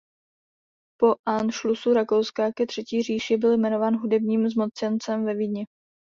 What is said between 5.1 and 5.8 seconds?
ve Vídni.